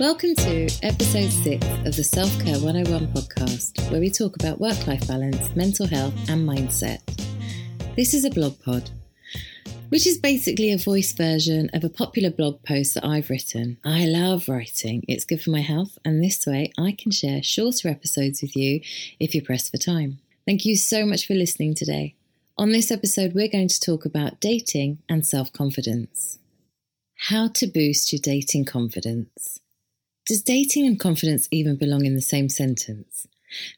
Welcome 0.00 0.34
to 0.34 0.68
episode 0.82 1.30
six 1.30 1.64
of 1.86 1.94
the 1.94 2.02
Self 2.02 2.28
Care 2.42 2.58
101 2.58 3.06
podcast, 3.12 3.92
where 3.92 4.00
we 4.00 4.10
talk 4.10 4.34
about 4.34 4.58
work 4.58 4.88
life 4.88 5.06
balance, 5.06 5.54
mental 5.54 5.86
health, 5.86 6.12
and 6.28 6.46
mindset. 6.48 6.98
This 7.94 8.12
is 8.12 8.24
a 8.24 8.30
blog 8.30 8.60
pod, 8.60 8.90
which 9.90 10.04
is 10.04 10.18
basically 10.18 10.72
a 10.72 10.78
voice 10.78 11.12
version 11.12 11.70
of 11.72 11.84
a 11.84 11.88
popular 11.88 12.30
blog 12.30 12.60
post 12.64 12.94
that 12.94 13.04
I've 13.04 13.30
written. 13.30 13.78
I 13.84 14.06
love 14.06 14.48
writing, 14.48 15.04
it's 15.06 15.24
good 15.24 15.40
for 15.40 15.50
my 15.50 15.60
health, 15.60 15.96
and 16.04 16.20
this 16.20 16.44
way 16.44 16.72
I 16.76 16.90
can 16.90 17.12
share 17.12 17.40
shorter 17.40 17.88
episodes 17.88 18.42
with 18.42 18.56
you 18.56 18.80
if 19.20 19.32
you're 19.32 19.44
pressed 19.44 19.70
for 19.70 19.78
time. 19.78 20.18
Thank 20.44 20.64
you 20.64 20.74
so 20.74 21.06
much 21.06 21.24
for 21.24 21.34
listening 21.34 21.76
today. 21.76 22.16
On 22.58 22.72
this 22.72 22.90
episode, 22.90 23.32
we're 23.32 23.46
going 23.46 23.68
to 23.68 23.80
talk 23.80 24.04
about 24.04 24.40
dating 24.40 24.98
and 25.08 25.24
self 25.24 25.52
confidence. 25.52 26.40
How 27.28 27.46
to 27.46 27.68
boost 27.68 28.12
your 28.12 28.20
dating 28.20 28.64
confidence. 28.64 29.60
Does 30.26 30.40
dating 30.40 30.86
and 30.86 30.98
confidence 30.98 31.48
even 31.50 31.76
belong 31.76 32.06
in 32.06 32.14
the 32.14 32.22
same 32.22 32.48
sentence? 32.48 33.26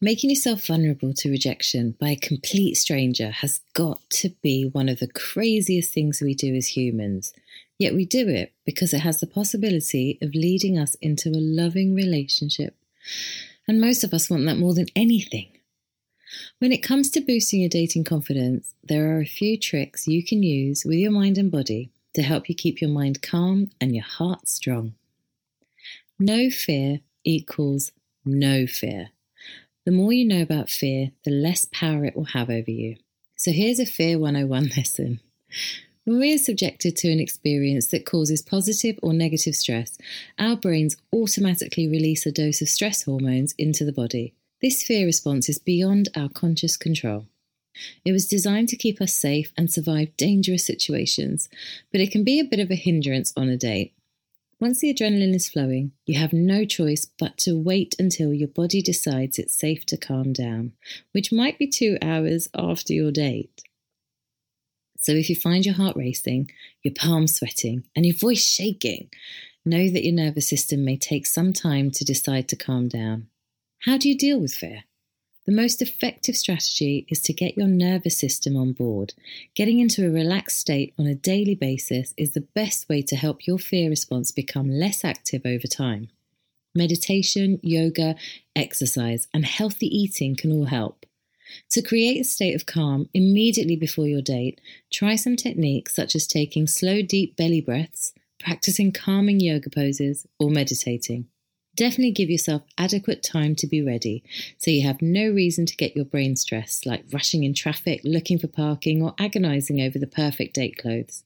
Making 0.00 0.30
yourself 0.30 0.64
vulnerable 0.64 1.12
to 1.14 1.30
rejection 1.30 1.96
by 1.98 2.10
a 2.10 2.16
complete 2.16 2.76
stranger 2.76 3.30
has 3.30 3.60
got 3.74 4.08
to 4.10 4.30
be 4.40 4.64
one 4.64 4.88
of 4.88 5.00
the 5.00 5.08
craziest 5.08 5.92
things 5.92 6.20
we 6.20 6.34
do 6.34 6.54
as 6.54 6.76
humans. 6.76 7.34
Yet 7.76 7.92
we 7.92 8.04
do 8.04 8.28
it 8.28 8.52
because 8.64 8.94
it 8.94 9.00
has 9.00 9.18
the 9.18 9.26
possibility 9.26 10.16
of 10.22 10.32
leading 10.32 10.78
us 10.78 10.94
into 11.02 11.30
a 11.30 11.42
loving 11.42 11.92
relationship. 11.92 12.76
And 13.66 13.80
most 13.80 14.04
of 14.04 14.14
us 14.14 14.30
want 14.30 14.46
that 14.46 14.58
more 14.58 14.74
than 14.74 14.86
anything. 14.94 15.48
When 16.60 16.70
it 16.70 16.84
comes 16.84 17.10
to 17.10 17.20
boosting 17.20 17.62
your 17.62 17.68
dating 17.68 18.04
confidence, 18.04 18.74
there 18.84 19.10
are 19.10 19.20
a 19.20 19.26
few 19.26 19.58
tricks 19.58 20.06
you 20.06 20.24
can 20.24 20.44
use 20.44 20.84
with 20.84 20.98
your 20.98 21.10
mind 21.10 21.36
and 21.36 21.50
body 21.50 21.90
to 22.14 22.22
help 22.22 22.48
you 22.48 22.54
keep 22.54 22.80
your 22.80 22.90
mind 22.90 23.22
calm 23.22 23.70
and 23.80 23.92
your 23.92 24.04
heart 24.04 24.48
strong. 24.48 24.94
Know 26.20 26.50
fear 26.50 26.98
equals 27.22 27.92
no 28.24 28.66
fear. 28.66 29.10
The 29.86 29.92
more 29.92 30.12
you 30.12 30.26
know 30.26 30.42
about 30.42 30.68
fear, 30.68 31.12
the 31.24 31.30
less 31.30 31.64
power 31.70 32.04
it 32.04 32.16
will 32.16 32.24
have 32.24 32.50
over 32.50 32.72
you. 32.72 32.96
So 33.36 33.52
here's 33.52 33.78
a 33.78 33.86
Fear 33.86 34.18
101 34.18 34.72
lesson. 34.76 35.20
When 36.04 36.18
we 36.18 36.34
are 36.34 36.38
subjected 36.38 36.96
to 36.96 37.12
an 37.12 37.20
experience 37.20 37.86
that 37.88 38.04
causes 38.04 38.42
positive 38.42 38.98
or 39.00 39.12
negative 39.12 39.54
stress, 39.54 39.96
our 40.40 40.56
brains 40.56 40.96
automatically 41.14 41.86
release 41.86 42.26
a 42.26 42.32
dose 42.32 42.60
of 42.60 42.68
stress 42.68 43.04
hormones 43.04 43.54
into 43.56 43.84
the 43.84 43.92
body. 43.92 44.34
This 44.60 44.82
fear 44.82 45.06
response 45.06 45.48
is 45.48 45.60
beyond 45.60 46.08
our 46.16 46.28
conscious 46.28 46.76
control. 46.76 47.26
It 48.04 48.10
was 48.10 48.26
designed 48.26 48.70
to 48.70 48.76
keep 48.76 49.00
us 49.00 49.14
safe 49.14 49.52
and 49.56 49.70
survive 49.70 50.16
dangerous 50.16 50.66
situations, 50.66 51.48
but 51.92 52.00
it 52.00 52.10
can 52.10 52.24
be 52.24 52.40
a 52.40 52.44
bit 52.44 52.58
of 52.58 52.72
a 52.72 52.74
hindrance 52.74 53.32
on 53.36 53.48
a 53.48 53.56
date. 53.56 53.92
Once 54.60 54.80
the 54.80 54.92
adrenaline 54.92 55.34
is 55.34 55.48
flowing, 55.48 55.92
you 56.04 56.18
have 56.18 56.32
no 56.32 56.64
choice 56.64 57.06
but 57.18 57.36
to 57.36 57.56
wait 57.56 57.94
until 57.98 58.34
your 58.34 58.48
body 58.48 58.82
decides 58.82 59.38
it's 59.38 59.56
safe 59.56 59.86
to 59.86 59.96
calm 59.96 60.32
down, 60.32 60.72
which 61.12 61.30
might 61.30 61.58
be 61.58 61.66
two 61.66 61.96
hours 62.02 62.48
after 62.56 62.92
your 62.92 63.12
date. 63.12 63.62
So 64.98 65.12
if 65.12 65.30
you 65.30 65.36
find 65.36 65.64
your 65.64 65.76
heart 65.76 65.96
racing, 65.96 66.50
your 66.82 66.94
palms 66.94 67.36
sweating, 67.36 67.84
and 67.94 68.04
your 68.04 68.16
voice 68.16 68.44
shaking, 68.44 69.10
know 69.64 69.88
that 69.90 70.04
your 70.04 70.14
nervous 70.14 70.48
system 70.48 70.84
may 70.84 70.96
take 70.96 71.26
some 71.26 71.52
time 71.52 71.92
to 71.92 72.04
decide 72.04 72.48
to 72.48 72.56
calm 72.56 72.88
down. 72.88 73.28
How 73.84 73.96
do 73.96 74.08
you 74.08 74.18
deal 74.18 74.40
with 74.40 74.54
fear? 74.54 74.82
The 75.48 75.54
most 75.54 75.80
effective 75.80 76.36
strategy 76.36 77.06
is 77.08 77.20
to 77.22 77.32
get 77.32 77.56
your 77.56 77.68
nervous 77.68 78.18
system 78.18 78.54
on 78.54 78.72
board. 78.72 79.14
Getting 79.54 79.78
into 79.78 80.06
a 80.06 80.10
relaxed 80.10 80.58
state 80.58 80.92
on 80.98 81.06
a 81.06 81.14
daily 81.14 81.54
basis 81.54 82.12
is 82.18 82.32
the 82.32 82.46
best 82.54 82.86
way 82.90 83.00
to 83.00 83.16
help 83.16 83.46
your 83.46 83.58
fear 83.58 83.88
response 83.88 84.30
become 84.30 84.68
less 84.68 85.06
active 85.06 85.46
over 85.46 85.66
time. 85.66 86.10
Meditation, 86.74 87.60
yoga, 87.62 88.14
exercise, 88.54 89.26
and 89.32 89.46
healthy 89.46 89.86
eating 89.86 90.36
can 90.36 90.52
all 90.52 90.66
help. 90.66 91.06
To 91.70 91.80
create 91.80 92.20
a 92.20 92.24
state 92.24 92.54
of 92.54 92.66
calm 92.66 93.08
immediately 93.14 93.76
before 93.76 94.06
your 94.06 94.20
date, 94.20 94.60
try 94.92 95.16
some 95.16 95.34
techniques 95.34 95.96
such 95.96 96.14
as 96.14 96.26
taking 96.26 96.66
slow, 96.66 97.00
deep 97.00 97.38
belly 97.38 97.62
breaths, 97.62 98.12
practicing 98.38 98.92
calming 98.92 99.40
yoga 99.40 99.70
poses, 99.70 100.26
or 100.38 100.50
meditating. 100.50 101.26
Definitely 101.78 102.10
give 102.10 102.28
yourself 102.28 102.62
adequate 102.76 103.22
time 103.22 103.54
to 103.54 103.66
be 103.68 103.80
ready 103.80 104.24
so 104.56 104.72
you 104.72 104.84
have 104.84 105.00
no 105.00 105.30
reason 105.30 105.64
to 105.64 105.76
get 105.76 105.94
your 105.94 106.04
brain 106.04 106.34
stressed, 106.34 106.86
like 106.86 107.04
rushing 107.12 107.44
in 107.44 107.54
traffic, 107.54 108.00
looking 108.02 108.36
for 108.36 108.48
parking, 108.48 109.00
or 109.00 109.14
agonizing 109.16 109.80
over 109.80 109.96
the 109.96 110.08
perfect 110.08 110.54
date 110.54 110.76
clothes. 110.76 111.22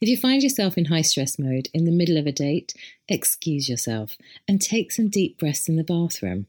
If 0.00 0.08
you 0.08 0.16
find 0.16 0.42
yourself 0.42 0.76
in 0.76 0.86
high 0.86 1.02
stress 1.02 1.38
mode 1.38 1.68
in 1.72 1.84
the 1.84 1.92
middle 1.92 2.16
of 2.16 2.26
a 2.26 2.32
date, 2.32 2.74
excuse 3.08 3.68
yourself 3.68 4.16
and 4.48 4.60
take 4.60 4.90
some 4.90 5.10
deep 5.10 5.38
breaths 5.38 5.68
in 5.68 5.76
the 5.76 5.84
bathroom. 5.84 6.48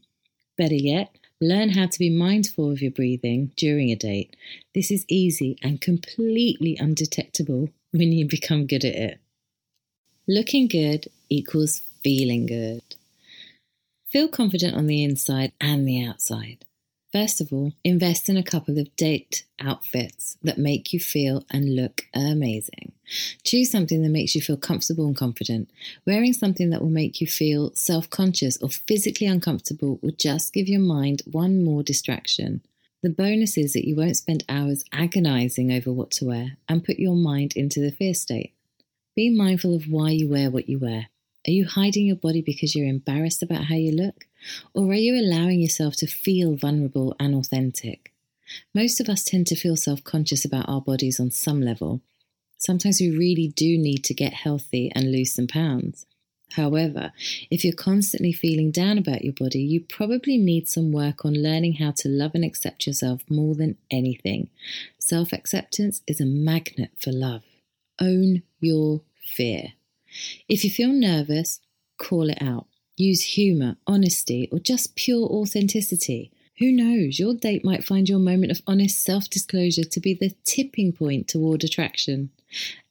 Better 0.58 0.74
yet, 0.74 1.16
learn 1.40 1.70
how 1.70 1.86
to 1.86 2.00
be 2.00 2.10
mindful 2.10 2.72
of 2.72 2.82
your 2.82 2.90
breathing 2.90 3.52
during 3.56 3.92
a 3.92 3.96
date. 3.96 4.36
This 4.74 4.90
is 4.90 5.06
easy 5.08 5.56
and 5.62 5.80
completely 5.80 6.78
undetectable 6.80 7.70
when 7.92 8.12
you 8.12 8.28
become 8.28 8.66
good 8.66 8.84
at 8.84 8.96
it. 8.96 9.20
Looking 10.28 10.68
good 10.68 11.10
equals 11.30 11.84
feeling 12.04 12.48
good. 12.48 12.82
Feel 14.08 14.28
confident 14.28 14.76
on 14.76 14.88
the 14.88 15.04
inside 15.04 15.52
and 15.60 15.88
the 15.88 16.04
outside. 16.06 16.64
First 17.12 17.42
of 17.42 17.52
all, 17.52 17.74
invest 17.84 18.30
in 18.30 18.38
a 18.38 18.44
couple 18.44 18.78
of 18.78 18.96
date 18.96 19.46
outfits 19.60 20.38
that 20.44 20.58
make 20.58 20.94
you 20.94 21.00
feel 21.00 21.46
and 21.50 21.76
look 21.76 22.04
amazing. 22.14 22.92
Choose 23.44 23.72
something 23.72 24.04
that 24.04 24.10
makes 24.10 24.36
you 24.36 24.42
feel 24.42 24.58
comfortable 24.58 25.06
and 25.08 25.16
confident. 25.16 25.72
Wearing 26.06 26.34
something 26.34 26.70
that 26.70 26.82
will 26.82 26.90
make 26.90 27.20
you 27.20 27.28
feel 27.28 27.72
self 27.74 28.10
conscious 28.10 28.62
or 28.62 28.70
physically 28.70 29.28
uncomfortable 29.28 29.98
will 30.02 30.12
just 30.12 30.54
give 30.54 30.68
your 30.68 30.82
mind 30.82 31.24
one 31.26 31.64
more 31.64 31.84
distraction. 31.84 32.62
The 33.02 33.10
bonus 33.10 33.58
is 33.58 33.74
that 33.74 33.88
you 33.88 33.96
won't 33.96 34.18
spend 34.18 34.44
hours 34.50 34.84
agonizing 34.92 35.72
over 35.72 35.92
what 35.92 36.12
to 36.12 36.26
wear 36.26 36.58
and 36.68 36.84
put 36.84 37.00
your 37.00 37.16
mind 37.16 37.54
into 37.56 37.80
the 37.80 37.92
fear 37.92 38.14
state. 38.14 38.54
Be 39.16 39.30
mindful 39.30 39.74
of 39.74 39.88
why 39.90 40.10
you 40.10 40.30
wear 40.30 40.52
what 40.52 40.68
you 40.68 40.80
wear. 40.80 41.08
Are 41.48 41.52
you 41.52 41.66
hiding 41.66 42.08
your 42.08 42.16
body 42.16 42.42
because 42.42 42.76
you're 42.76 42.88
embarrassed 42.88 43.44
about 43.44 43.66
how 43.66 43.76
you 43.76 43.92
look? 43.92 44.26
Or 44.74 44.86
are 44.92 44.96
you 44.96 45.20
allowing 45.20 45.60
yourself 45.60 45.96
to 45.98 46.08
feel 46.08 46.56
vulnerable 46.56 47.16
and 47.20 47.36
authentic? 47.36 48.12
Most 48.74 49.00
of 49.00 49.10
us 49.10 49.24
tend 49.24 49.48
to 49.48 49.56
feel 49.56 49.76
self 49.76 50.04
conscious 50.04 50.46
about 50.46 50.68
our 50.68 50.82
bodies 50.82 51.20
on 51.20 51.32
some 51.32 51.62
level. 51.62 52.02
Sometimes 52.58 53.00
we 53.00 53.16
really 53.16 53.50
do 53.50 53.78
need 53.78 54.04
to 54.06 54.14
get 54.14 54.34
healthy 54.34 54.92
and 54.96 55.12
lose 55.12 55.34
some 55.34 55.48
pounds. 55.48 56.06
However, 56.52 57.12
if 57.52 57.64
you're 57.64 57.74
constantly 57.76 58.32
feeling 58.32 58.72
down 58.72 58.98
about 58.98 59.24
your 59.24 59.34
body, 59.34 59.62
you 59.62 59.82
probably 59.82 60.38
need 60.38 60.68
some 60.68 60.92
work 60.92 61.26
on 61.26 61.34
learning 61.34 61.74
how 61.74 61.92
to 61.98 62.10
love 62.10 62.32
and 62.34 62.46
accept 62.46 62.88
yourself 62.88 63.22
more 63.30 63.56
than 63.56 63.78
anything. 63.92 64.50
Self 64.98 65.34
acceptance 65.34 66.02
is 66.08 66.22
a 66.22 66.26
magnet 66.26 66.92
for 66.98 67.12
love. 67.12 67.44
Own 68.00 68.44
your 68.60 69.02
fear. 69.24 69.74
If 70.48 70.64
you 70.64 70.70
feel 70.70 70.92
nervous, 70.92 71.60
call 71.98 72.30
it 72.30 72.42
out. 72.42 72.68
Use 72.98 73.22
humour, 73.22 73.78
honesty, 73.86 74.48
or 74.52 74.60
just 74.60 74.96
pure 74.96 75.28
authenticity. 75.28 76.32
Who 76.60 76.72
knows, 76.72 77.20
your 77.20 77.34
date 77.34 77.66
might 77.66 77.84
find 77.84 78.08
your 78.08 78.20
moment 78.20 78.52
of 78.52 78.62
honest 78.66 79.04
self 79.04 79.30
disclosure 79.30 79.84
to 79.84 80.00
be 80.00 80.14
the 80.14 80.34
tipping 80.46 80.94
point 80.94 81.28
toward 81.28 81.64
attraction. 81.64 82.30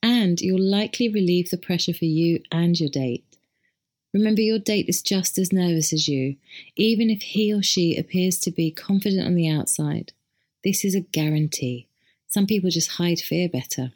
And 0.02 0.40
you'll 0.40 0.60
likely 0.60 1.08
relieve 1.08 1.50
the 1.50 1.56
pressure 1.56 1.94
for 1.94 2.04
you 2.04 2.42
and 2.52 2.78
your 2.78 2.90
date. 2.90 3.24
Remember, 4.12 4.42
your 4.42 4.58
date 4.58 4.88
is 4.88 5.02
just 5.02 5.38
as 5.38 5.52
nervous 5.52 5.92
as 5.92 6.06
you, 6.06 6.36
even 6.76 7.10
if 7.10 7.22
he 7.22 7.52
or 7.52 7.62
she 7.62 7.96
appears 7.96 8.38
to 8.40 8.50
be 8.50 8.70
confident 8.70 9.26
on 9.26 9.34
the 9.34 9.48
outside. 9.48 10.12
This 10.62 10.84
is 10.84 10.94
a 10.94 11.00
guarantee. 11.00 11.88
Some 12.28 12.46
people 12.46 12.70
just 12.70 12.92
hide 12.92 13.18
fear 13.18 13.48
better. 13.48 13.92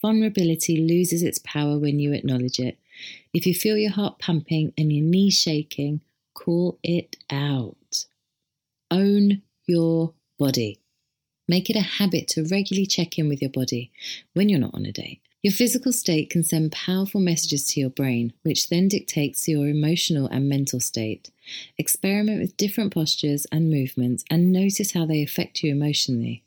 Vulnerability 0.00 0.76
loses 0.76 1.22
its 1.22 1.38
power 1.40 1.78
when 1.78 1.98
you 1.98 2.12
acknowledge 2.12 2.58
it. 2.58 2.78
If 3.32 3.46
you 3.46 3.54
feel 3.54 3.76
your 3.76 3.92
heart 3.92 4.18
pumping 4.18 4.72
and 4.76 4.92
your 4.92 5.04
knees 5.04 5.38
shaking, 5.40 6.00
call 6.34 6.78
it 6.82 7.16
out. 7.30 8.04
Own 8.90 9.42
your 9.66 10.14
body. 10.38 10.80
Make 11.46 11.70
it 11.70 11.76
a 11.76 11.80
habit 11.80 12.28
to 12.28 12.44
regularly 12.44 12.86
check 12.86 13.18
in 13.18 13.28
with 13.28 13.40
your 13.40 13.50
body 13.50 13.90
when 14.34 14.48
you're 14.48 14.60
not 14.60 14.74
on 14.74 14.86
a 14.86 14.92
date. 14.92 15.20
Your 15.42 15.52
physical 15.52 15.92
state 15.92 16.30
can 16.30 16.42
send 16.42 16.72
powerful 16.72 17.20
messages 17.20 17.66
to 17.68 17.80
your 17.80 17.90
brain, 17.90 18.32
which 18.42 18.68
then 18.68 18.88
dictates 18.88 19.46
your 19.46 19.68
emotional 19.68 20.26
and 20.26 20.48
mental 20.48 20.80
state. 20.80 21.30
Experiment 21.78 22.40
with 22.40 22.56
different 22.56 22.92
postures 22.92 23.46
and 23.52 23.70
movements 23.70 24.24
and 24.30 24.52
notice 24.52 24.92
how 24.92 25.06
they 25.06 25.22
affect 25.22 25.62
you 25.62 25.70
emotionally. 25.70 26.42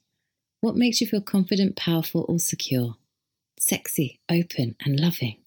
What 0.59 0.75
makes 0.75 0.99
you 0.99 1.07
feel 1.07 1.21
confident, 1.21 1.75
powerful, 1.77 2.25
or 2.27 2.37
secure? 2.37 2.97
Sexy, 3.59 4.19
open, 4.30 4.75
and 4.83 5.00
loving? 5.00 5.38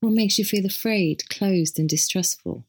What 0.00 0.12
makes 0.12 0.38
you 0.38 0.44
feel 0.44 0.66
afraid, 0.66 1.28
closed, 1.28 1.78
and 1.78 1.88
distrustful? 1.88 2.64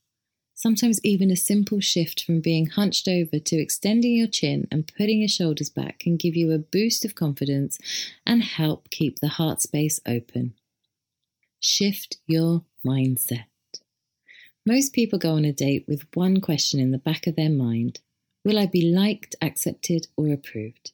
Sometimes 0.58 1.00
even 1.04 1.30
a 1.30 1.36
simple 1.36 1.80
shift 1.80 2.24
from 2.24 2.42
being 2.42 2.66
hunched 2.66 3.08
over 3.08 3.38
to 3.38 3.62
extending 3.62 4.16
your 4.16 4.28
chin 4.28 4.68
and 4.72 4.92
putting 4.98 5.20
your 5.20 5.28
shoulders 5.28 5.70
back 5.70 6.00
can 6.00 6.18
give 6.18 6.36
you 6.36 6.52
a 6.52 6.58
boost 6.58 7.06
of 7.06 7.14
confidence 7.14 7.78
and 8.26 8.42
help 8.44 8.90
keep 8.90 9.20
the 9.20 9.28
heart 9.28 9.62
space 9.62 10.00
open. 10.08 10.56
Shift 11.60 12.18
your 12.26 12.64
mindset. 12.84 13.46
Most 14.66 14.94
people 14.94 15.20
go 15.20 15.34
on 15.34 15.46
a 15.46 15.54
date 15.54 15.86
with 15.88 16.08
one 16.16 16.42
question 16.42 16.80
in 16.80 16.90
the 16.90 16.98
back 16.98 17.28
of 17.28 17.36
their 17.36 17.52
mind 17.52 18.00
Will 18.44 18.58
I 18.58 18.66
be 18.66 18.82
liked, 18.82 19.36
accepted, 19.42 20.08
or 20.16 20.30
approved? 20.30 20.92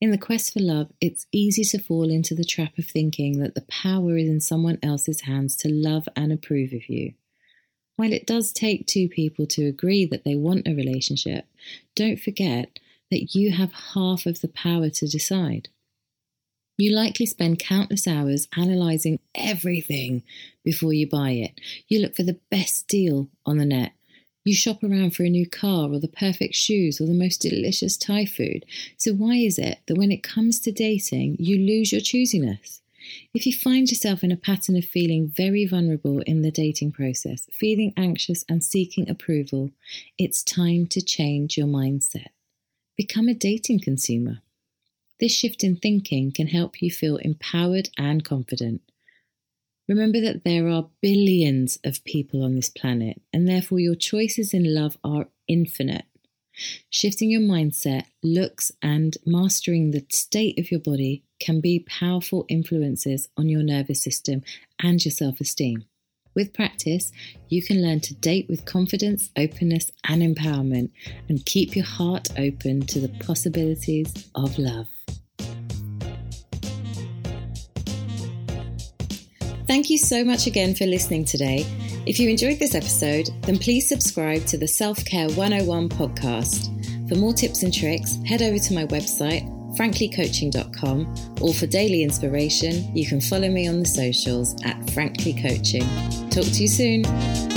In 0.00 0.10
the 0.10 0.18
quest 0.18 0.54
for 0.54 0.60
love, 0.60 0.90
it's 1.00 1.26
easy 1.30 1.62
to 1.64 1.78
fall 1.78 2.10
into 2.10 2.34
the 2.34 2.44
trap 2.44 2.78
of 2.78 2.86
thinking 2.86 3.38
that 3.40 3.54
the 3.54 3.60
power 3.62 4.16
is 4.16 4.28
in 4.28 4.40
someone 4.40 4.78
else's 4.82 5.22
hands 5.22 5.56
to 5.56 5.68
love 5.68 6.08
and 6.16 6.32
approve 6.32 6.72
of 6.72 6.88
you. 6.88 7.12
While 7.96 8.14
it 8.14 8.26
does 8.26 8.50
take 8.50 8.86
two 8.86 9.10
people 9.10 9.46
to 9.48 9.66
agree 9.66 10.06
that 10.06 10.24
they 10.24 10.36
want 10.36 10.66
a 10.66 10.74
relationship, 10.74 11.44
don't 11.94 12.18
forget 12.18 12.78
that 13.10 13.34
you 13.34 13.52
have 13.52 13.72
half 13.92 14.24
of 14.24 14.40
the 14.40 14.48
power 14.48 14.88
to 14.88 15.06
decide. 15.06 15.68
You 16.78 16.94
likely 16.94 17.26
spend 17.26 17.58
countless 17.58 18.06
hours 18.06 18.48
analysing 18.56 19.18
everything 19.34 20.22
before 20.64 20.94
you 20.94 21.06
buy 21.06 21.32
it. 21.32 21.60
You 21.88 22.00
look 22.00 22.16
for 22.16 22.22
the 22.22 22.40
best 22.50 22.88
deal 22.88 23.28
on 23.44 23.58
the 23.58 23.66
net. 23.66 23.92
You 24.42 24.54
shop 24.54 24.82
around 24.82 25.14
for 25.14 25.24
a 25.24 25.28
new 25.28 25.48
car 25.48 25.90
or 25.92 26.00
the 26.00 26.08
perfect 26.08 26.54
shoes 26.54 27.00
or 27.00 27.06
the 27.06 27.12
most 27.12 27.42
delicious 27.42 27.96
Thai 27.96 28.24
food. 28.24 28.64
So, 28.96 29.12
why 29.12 29.34
is 29.36 29.58
it 29.58 29.80
that 29.86 29.98
when 29.98 30.10
it 30.10 30.22
comes 30.22 30.58
to 30.60 30.72
dating, 30.72 31.36
you 31.38 31.58
lose 31.58 31.92
your 31.92 32.00
choosiness? 32.00 32.80
If 33.34 33.46
you 33.46 33.52
find 33.52 33.90
yourself 33.90 34.22
in 34.24 34.32
a 34.32 34.36
pattern 34.36 34.76
of 34.76 34.84
feeling 34.84 35.28
very 35.28 35.66
vulnerable 35.66 36.20
in 36.20 36.42
the 36.42 36.50
dating 36.50 36.92
process, 36.92 37.48
feeling 37.52 37.92
anxious 37.96 38.44
and 38.48 38.62
seeking 38.62 39.08
approval, 39.08 39.70
it's 40.18 40.42
time 40.42 40.86
to 40.88 41.02
change 41.02 41.56
your 41.56 41.66
mindset. 41.66 42.28
Become 42.96 43.28
a 43.28 43.34
dating 43.34 43.80
consumer. 43.80 44.42
This 45.18 45.32
shift 45.34 45.64
in 45.64 45.76
thinking 45.76 46.32
can 46.32 46.46
help 46.46 46.80
you 46.80 46.90
feel 46.90 47.16
empowered 47.16 47.90
and 47.98 48.24
confident. 48.24 48.80
Remember 49.90 50.20
that 50.20 50.44
there 50.44 50.68
are 50.68 50.88
billions 51.02 51.80
of 51.82 52.04
people 52.04 52.44
on 52.44 52.54
this 52.54 52.68
planet, 52.68 53.20
and 53.32 53.48
therefore 53.48 53.80
your 53.80 53.96
choices 53.96 54.54
in 54.54 54.72
love 54.72 54.96
are 55.02 55.26
infinite. 55.48 56.04
Shifting 56.90 57.28
your 57.28 57.40
mindset, 57.40 58.04
looks, 58.22 58.70
and 58.80 59.16
mastering 59.26 59.90
the 59.90 60.06
state 60.08 60.60
of 60.60 60.70
your 60.70 60.78
body 60.78 61.24
can 61.40 61.60
be 61.60 61.80
powerful 61.88 62.46
influences 62.48 63.28
on 63.36 63.48
your 63.48 63.64
nervous 63.64 64.00
system 64.00 64.42
and 64.80 65.04
your 65.04 65.10
self 65.10 65.40
esteem. 65.40 65.86
With 66.36 66.54
practice, 66.54 67.10
you 67.48 67.60
can 67.60 67.82
learn 67.82 67.98
to 68.02 68.14
date 68.14 68.46
with 68.48 68.64
confidence, 68.64 69.30
openness, 69.36 69.90
and 70.04 70.22
empowerment, 70.22 70.90
and 71.28 71.44
keep 71.44 71.74
your 71.74 71.84
heart 71.84 72.28
open 72.38 72.82
to 72.82 73.00
the 73.00 73.08
possibilities 73.24 74.30
of 74.36 74.56
love. 74.56 74.86
Thank 79.80 79.88
you 79.88 79.96
so 79.96 80.22
much 80.22 80.46
again 80.46 80.74
for 80.74 80.84
listening 80.84 81.24
today. 81.24 81.64
If 82.04 82.20
you 82.20 82.28
enjoyed 82.28 82.58
this 82.58 82.74
episode, 82.74 83.30
then 83.44 83.56
please 83.56 83.88
subscribe 83.88 84.44
to 84.48 84.58
the 84.58 84.68
Self 84.68 85.02
Care 85.06 85.30
101 85.30 85.88
podcast. 85.88 87.08
For 87.08 87.14
more 87.14 87.32
tips 87.32 87.62
and 87.62 87.72
tricks, 87.72 88.18
head 88.26 88.42
over 88.42 88.58
to 88.58 88.74
my 88.74 88.84
website, 88.84 89.48
franklycoaching.com, 89.78 91.38
or 91.40 91.54
for 91.54 91.66
daily 91.66 92.02
inspiration, 92.02 92.94
you 92.94 93.06
can 93.06 93.22
follow 93.22 93.48
me 93.48 93.68
on 93.68 93.80
the 93.80 93.86
socials 93.86 94.52
at 94.64 94.76
franklycoaching. 94.88 96.30
Talk 96.30 96.44
to 96.44 96.60
you 96.60 96.68
soon. 96.68 97.49